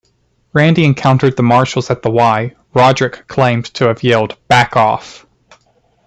[0.51, 5.27] Randy encountered the marshals at the "Y"; Roderick claimed to have yelled, "Back off!